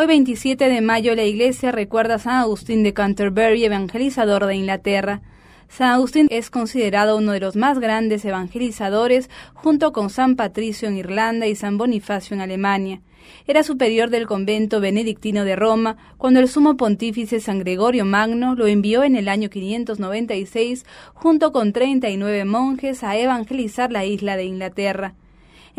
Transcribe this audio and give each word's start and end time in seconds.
Hoy 0.00 0.06
27 0.06 0.70
de 0.70 0.80
mayo 0.80 1.14
la 1.14 1.24
iglesia 1.24 1.72
recuerda 1.72 2.14
a 2.14 2.18
San 2.18 2.36
Agustín 2.36 2.82
de 2.82 2.94
Canterbury, 2.94 3.66
evangelizador 3.66 4.46
de 4.46 4.54
Inglaterra. 4.54 5.20
San 5.68 5.90
Agustín 5.90 6.26
es 6.30 6.48
considerado 6.48 7.18
uno 7.18 7.32
de 7.32 7.40
los 7.40 7.54
más 7.54 7.78
grandes 7.80 8.24
evangelizadores 8.24 9.28
junto 9.52 9.92
con 9.92 10.08
San 10.08 10.36
Patricio 10.36 10.88
en 10.88 10.96
Irlanda 10.96 11.48
y 11.48 11.54
San 11.54 11.76
Bonifacio 11.76 12.34
en 12.34 12.40
Alemania. 12.40 13.02
Era 13.46 13.62
superior 13.62 14.08
del 14.08 14.26
convento 14.26 14.80
benedictino 14.80 15.44
de 15.44 15.54
Roma 15.54 15.98
cuando 16.16 16.40
el 16.40 16.48
sumo 16.48 16.78
pontífice 16.78 17.38
San 17.38 17.58
Gregorio 17.58 18.06
Magno 18.06 18.54
lo 18.54 18.68
envió 18.68 19.04
en 19.04 19.16
el 19.16 19.28
año 19.28 19.50
596 19.50 20.86
junto 21.12 21.52
con 21.52 21.74
39 21.74 22.46
monjes 22.46 23.04
a 23.04 23.18
evangelizar 23.18 23.92
la 23.92 24.06
isla 24.06 24.38
de 24.38 24.44
Inglaterra. 24.44 25.12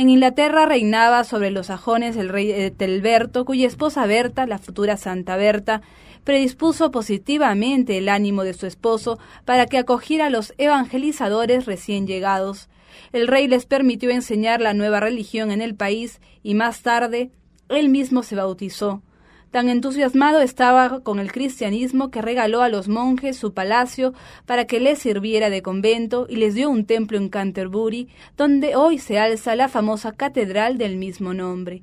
En 0.00 0.08
Inglaterra 0.08 0.64
reinaba 0.64 1.24
sobre 1.24 1.50
los 1.50 1.66
sajones 1.66 2.16
el 2.16 2.30
rey 2.30 2.50
Etelberto, 2.50 3.44
cuya 3.44 3.66
esposa 3.66 4.06
Berta, 4.06 4.46
la 4.46 4.56
futura 4.56 4.96
Santa 4.96 5.36
Berta, 5.36 5.82
predispuso 6.24 6.90
positivamente 6.90 7.98
el 7.98 8.08
ánimo 8.08 8.42
de 8.42 8.54
su 8.54 8.64
esposo 8.64 9.18
para 9.44 9.66
que 9.66 9.76
acogiera 9.76 10.28
a 10.28 10.30
los 10.30 10.54
evangelizadores 10.56 11.66
recién 11.66 12.06
llegados. 12.06 12.70
El 13.12 13.28
rey 13.28 13.46
les 13.46 13.66
permitió 13.66 14.08
enseñar 14.08 14.62
la 14.62 14.72
nueva 14.72 15.00
religión 15.00 15.50
en 15.50 15.60
el 15.60 15.74
país 15.74 16.22
y 16.42 16.54
más 16.54 16.80
tarde 16.80 17.30
él 17.68 17.90
mismo 17.90 18.22
se 18.22 18.36
bautizó. 18.36 19.02
Tan 19.50 19.68
entusiasmado 19.68 20.42
estaba 20.42 21.00
con 21.00 21.18
el 21.18 21.32
cristianismo 21.32 22.12
que 22.12 22.22
regaló 22.22 22.62
a 22.62 22.68
los 22.68 22.86
monjes 22.86 23.36
su 23.36 23.52
palacio 23.52 24.14
para 24.46 24.64
que 24.66 24.78
les 24.78 25.00
sirviera 25.00 25.50
de 25.50 25.60
convento 25.60 26.26
y 26.28 26.36
les 26.36 26.54
dio 26.54 26.70
un 26.70 26.84
templo 26.84 27.18
en 27.18 27.28
Canterbury, 27.28 28.08
donde 28.36 28.76
hoy 28.76 28.98
se 28.98 29.18
alza 29.18 29.56
la 29.56 29.68
famosa 29.68 30.12
catedral 30.12 30.78
del 30.78 30.96
mismo 30.98 31.34
nombre. 31.34 31.82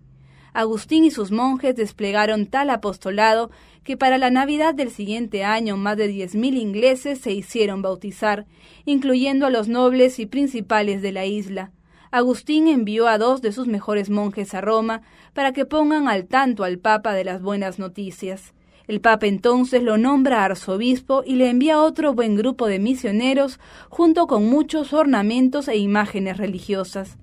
Agustín 0.53 1.03
y 1.03 1.11
sus 1.11 1.31
monjes 1.31 1.75
desplegaron 1.75 2.45
tal 2.45 2.69
apostolado 2.69 3.51
que 3.83 3.97
para 3.97 4.17
la 4.17 4.29
Navidad 4.29 4.73
del 4.73 4.89
siguiente 4.89 5.43
año 5.43 5.75
más 5.75 5.97
de 5.97 6.07
diez 6.07 6.35
mil 6.35 6.57
ingleses 6.57 7.19
se 7.19 7.33
hicieron 7.33 7.81
bautizar, 7.81 8.45
incluyendo 8.85 9.45
a 9.45 9.49
los 9.49 9.67
nobles 9.67 10.19
y 10.19 10.25
principales 10.25 11.01
de 11.01 11.11
la 11.11 11.25
isla. 11.25 11.71
Agustín 12.11 12.67
envió 12.67 13.07
a 13.07 13.17
dos 13.17 13.41
de 13.41 13.51
sus 13.51 13.67
mejores 13.67 14.09
monjes 14.09 14.53
a 14.53 14.61
Roma 14.61 15.01
para 15.33 15.51
que 15.51 15.65
pongan 15.65 16.07
al 16.07 16.25
tanto 16.25 16.63
al 16.63 16.79
Papa 16.79 17.13
de 17.13 17.23
las 17.23 17.41
buenas 17.41 17.79
noticias. 17.79 18.53
El 18.87 19.01
Papa 19.01 19.27
entonces 19.27 19.83
lo 19.83 19.97
nombra 19.97 20.45
arzobispo 20.45 21.23
y 21.25 21.35
le 21.35 21.49
envía 21.49 21.81
otro 21.81 22.13
buen 22.13 22.35
grupo 22.35 22.67
de 22.67 22.79
misioneros 22.79 23.59
junto 23.89 24.27
con 24.27 24.49
muchos 24.49 24.93
ornamentos 24.93 25.67
e 25.67 25.75
imágenes 25.75 26.37
religiosas. 26.37 27.17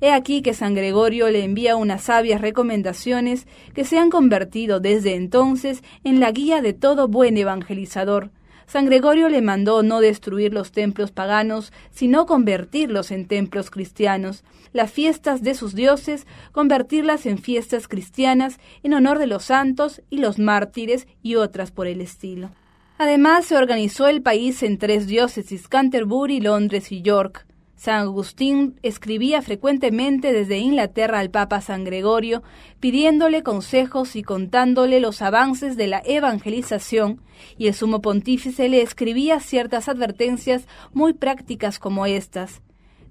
He 0.00 0.10
aquí 0.10 0.42
que 0.42 0.54
San 0.54 0.74
Gregorio 0.74 1.30
le 1.30 1.44
envía 1.44 1.76
unas 1.76 2.02
sabias 2.02 2.40
recomendaciones 2.40 3.46
que 3.74 3.84
se 3.84 3.98
han 3.98 4.10
convertido 4.10 4.80
desde 4.80 5.14
entonces 5.14 5.84
en 6.02 6.18
la 6.18 6.32
guía 6.32 6.62
de 6.62 6.72
todo 6.72 7.06
buen 7.06 7.36
evangelizador, 7.36 8.30
San 8.66 8.86
Gregorio 8.86 9.28
le 9.28 9.42
mandó 9.42 9.82
no 9.82 10.00
destruir 10.00 10.52
los 10.52 10.72
templos 10.72 11.10
paganos, 11.10 11.72
sino 11.90 12.26
convertirlos 12.26 13.10
en 13.10 13.26
templos 13.26 13.70
cristianos, 13.70 14.44
las 14.72 14.90
fiestas 14.90 15.42
de 15.42 15.54
sus 15.54 15.74
dioses, 15.74 16.26
convertirlas 16.52 17.26
en 17.26 17.38
fiestas 17.38 17.88
cristianas 17.88 18.58
en 18.82 18.94
honor 18.94 19.18
de 19.18 19.26
los 19.26 19.44
santos 19.44 20.02
y 20.10 20.18
los 20.18 20.38
mártires 20.38 21.06
y 21.22 21.36
otras 21.36 21.70
por 21.70 21.86
el 21.86 22.00
estilo. 22.00 22.50
Además, 22.98 23.46
se 23.46 23.56
organizó 23.56 24.06
el 24.08 24.22
país 24.22 24.62
en 24.62 24.78
tres 24.78 25.06
diócesis, 25.06 25.68
Canterbury, 25.68 26.40
Londres 26.40 26.92
y 26.92 27.02
York. 27.02 27.46
San 27.82 28.02
Agustín 28.02 28.78
escribía 28.84 29.42
frecuentemente 29.42 30.32
desde 30.32 30.58
Inglaterra 30.58 31.18
al 31.18 31.32
Papa 31.32 31.60
San 31.60 31.82
Gregorio, 31.82 32.44
pidiéndole 32.78 33.42
consejos 33.42 34.14
y 34.14 34.22
contándole 34.22 35.00
los 35.00 35.20
avances 35.20 35.76
de 35.76 35.88
la 35.88 36.00
evangelización, 36.04 37.20
y 37.58 37.66
el 37.66 37.74
sumo 37.74 38.00
pontífice 38.00 38.68
le 38.68 38.82
escribía 38.82 39.40
ciertas 39.40 39.88
advertencias 39.88 40.68
muy 40.92 41.12
prácticas 41.12 41.80
como 41.80 42.06
estas. 42.06 42.62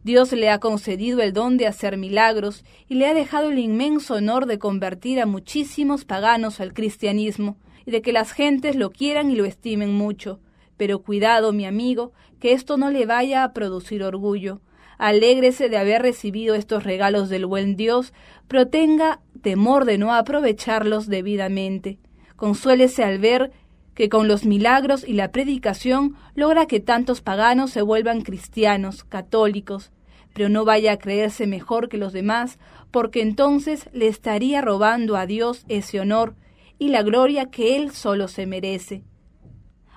Dios 0.06 0.32
le 0.32 0.50
ha 0.50 0.60
concedido 0.60 1.20
el 1.20 1.34
don 1.34 1.58
de 1.58 1.68
hacer 1.68 1.98
milagros 1.98 2.64
y 2.88 2.96
le 2.96 3.08
ha 3.08 3.14
dejado 3.14 3.50
el 3.50 3.60
inmenso 3.60 4.14
honor 4.14 4.46
de 4.46 4.58
convertir 4.58 5.20
a 5.20 5.26
muchísimos 5.26 6.06
paganos 6.06 6.62
al 6.62 6.74
cristianismo 6.74 7.58
y 7.86 7.92
de 7.92 8.02
que 8.02 8.14
las 8.14 8.32
gentes 8.32 8.78
lo 8.78 8.92
quieran 8.92 9.32
y 9.32 9.36
lo 9.36 9.44
estimen 9.44 9.94
mucho. 9.94 10.40
Pero 10.82 11.04
cuidado, 11.04 11.54
mi 11.54 11.68
amigo, 11.68 12.12
que 12.40 12.54
esto 12.54 12.76
no 12.76 12.90
le 12.90 13.06
vaya 13.06 13.44
a 13.44 13.54
producir 13.54 14.02
orgullo. 14.02 14.62
Alégrese 14.98 15.70
de 15.70 15.78
haber 15.78 16.02
recibido 16.02 16.56
estos 16.56 16.84
regalos 16.84 17.30
del 17.30 17.46
buen 17.46 17.76
Dios, 17.76 18.14
pero 18.48 18.68
tenga 18.68 19.20
temor 19.44 19.86
de 19.86 20.00
no 20.00 20.12
aprovecharlos 20.12 21.06
debidamente. 21.06 22.00
Consuélese 22.36 23.04
al 23.04 23.20
ver 23.20 23.52
que 23.94 24.10
con 24.10 24.28
los 24.28 24.44
milagros 24.44 25.08
y 25.08 25.14
la 25.14 25.32
predicación 25.32 26.16
logra 26.34 26.66
que 26.66 26.80
tantos 26.80 27.22
paganos 27.22 27.70
se 27.70 27.84
vuelvan 27.84 28.22
cristianos, 28.22 29.04
católicos, 29.04 29.92
pero 30.34 30.50
no 30.50 30.66
vaya 30.66 30.94
a 30.94 30.98
creerse 30.98 31.46
mejor 31.46 31.90
que 31.90 32.00
los 32.00 32.12
demás, 32.12 32.58
porque 32.90 33.22
entonces 33.22 33.88
le 33.94 34.08
estaría 34.08 34.62
robando 34.62 35.16
a 35.16 35.28
Dios 35.28 35.64
ese 35.68 36.00
honor 36.00 36.34
y 36.80 36.88
la 36.88 37.04
gloria 37.04 37.52
que 37.52 37.76
Él 37.76 37.92
solo 37.92 38.28
se 38.28 38.48
merece. 38.48 39.04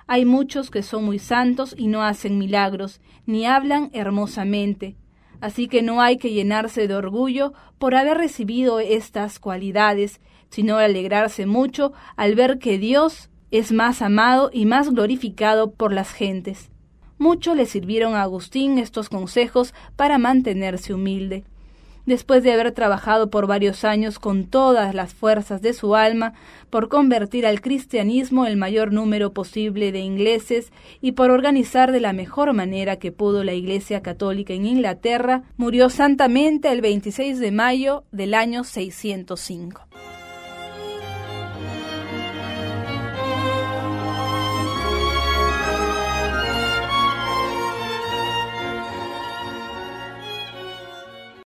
Hay 0.07 0.25
muchos 0.25 0.69
que 0.69 0.83
son 0.83 1.03
muy 1.03 1.19
santos 1.19 1.73
y 1.77 1.87
no 1.87 2.03
hacen 2.03 2.37
milagros, 2.37 3.01
ni 3.25 3.45
hablan 3.45 3.89
hermosamente. 3.93 4.95
Así 5.41 5.67
que 5.67 5.81
no 5.81 6.01
hay 6.01 6.17
que 6.17 6.31
llenarse 6.31 6.87
de 6.87 6.95
orgullo 6.95 7.53
por 7.79 7.95
haber 7.95 8.17
recibido 8.17 8.79
estas 8.79 9.39
cualidades, 9.39 10.21
sino 10.49 10.77
alegrarse 10.77 11.45
mucho 11.45 11.93
al 12.15 12.35
ver 12.35 12.59
que 12.59 12.77
Dios 12.77 13.29
es 13.51 13.71
más 13.71 14.01
amado 14.01 14.49
y 14.53 14.65
más 14.65 14.91
glorificado 14.91 15.71
por 15.71 15.91
las 15.91 16.11
gentes. 16.11 16.69
Mucho 17.17 17.55
le 17.55 17.65
sirvieron 17.65 18.13
a 18.13 18.21
Agustín 18.21 18.77
estos 18.77 19.09
consejos 19.09 19.73
para 19.95 20.17
mantenerse 20.17 20.93
humilde 20.93 21.45
después 22.05 22.43
de 22.43 22.53
haber 22.53 22.71
trabajado 22.71 23.29
por 23.29 23.47
varios 23.47 23.83
años 23.83 24.19
con 24.19 24.45
todas 24.45 24.93
las 24.93 25.13
fuerzas 25.13 25.61
de 25.61 25.73
su 25.73 25.95
alma 25.95 26.33
por 26.69 26.89
convertir 26.89 27.45
al 27.45 27.61
cristianismo 27.61 28.45
el 28.45 28.57
mayor 28.57 28.91
número 28.91 29.33
posible 29.33 29.91
de 29.91 29.99
ingleses 29.99 30.71
y 31.01 31.13
por 31.13 31.31
organizar 31.31 31.91
de 31.91 31.99
la 32.01 32.13
mejor 32.13 32.53
manera 32.53 32.97
que 32.97 33.11
pudo 33.11 33.43
la 33.43 33.53
Iglesia 33.53 34.01
Católica 34.01 34.53
en 34.53 34.65
Inglaterra, 34.65 35.43
murió 35.57 35.89
santamente 35.89 36.71
el 36.71 36.81
26 36.81 37.39
de 37.39 37.51
mayo 37.51 38.03
del 38.11 38.33
año 38.33 38.63
605. 38.63 39.94